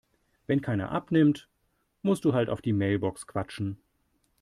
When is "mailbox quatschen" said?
2.73-3.77